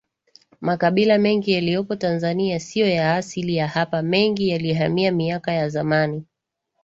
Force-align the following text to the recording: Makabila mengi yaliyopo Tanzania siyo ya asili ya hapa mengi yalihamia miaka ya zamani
Makabila 0.61 1.17
mengi 1.17 1.51
yaliyopo 1.53 1.95
Tanzania 1.95 2.59
siyo 2.59 2.87
ya 2.89 3.15
asili 3.15 3.55
ya 3.55 3.67
hapa 3.67 4.01
mengi 4.01 4.49
yalihamia 4.49 5.11
miaka 5.11 5.51
ya 5.53 5.69
zamani 5.69 6.25